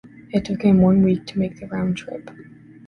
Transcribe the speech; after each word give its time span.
It 0.31 0.45
took 0.45 0.63
him 0.63 0.79
one 0.81 1.03
week 1.03 1.27
to 1.27 1.37
make 1.37 1.59
the 1.59 1.67
round 1.67 1.95
trip. 1.95 2.31